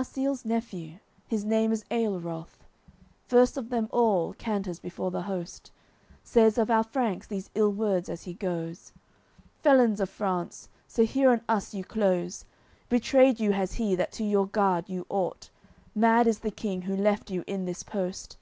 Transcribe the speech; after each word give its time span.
XCIII 0.00 0.24
Marsile's 0.28 0.44
nephew, 0.44 0.98
his 1.26 1.44
name 1.44 1.72
is 1.72 1.84
Aelroth, 1.90 2.64
First 3.26 3.56
of 3.56 3.68
them 3.68 3.88
all 3.90 4.32
canters 4.32 4.78
before 4.78 5.10
the 5.10 5.22
host, 5.22 5.72
Says 6.22 6.56
of 6.56 6.70
our 6.70 6.84
Franks 6.84 7.26
these 7.26 7.50
ill 7.56 7.72
words 7.72 8.08
as 8.08 8.22
he 8.22 8.32
goes: 8.34 8.92
"Felons 9.60 9.98
of 9.98 10.08
France, 10.08 10.68
so 10.86 11.04
here 11.04 11.32
on 11.32 11.40
us 11.48 11.74
you 11.74 11.82
close! 11.82 12.44
Betrayed 12.88 13.40
you 13.40 13.50
has 13.54 13.72
he 13.72 13.96
that 13.96 14.12
to 14.12 14.46
guard 14.52 14.88
you 14.88 15.04
ought; 15.08 15.50
Mad 15.96 16.28
is 16.28 16.38
the 16.38 16.52
King 16.52 16.82
who 16.82 16.94
left 16.96 17.28
you 17.32 17.42
in 17.48 17.64
this 17.64 17.82
post. 17.82 18.36